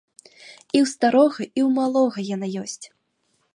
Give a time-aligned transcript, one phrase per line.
[0.27, 2.85] І ў старога і ў малога яна ёсць.